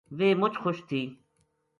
ویہ 0.17 0.37
مُچ 0.39 0.53
خوش 0.61 0.77
تھی 0.87 1.01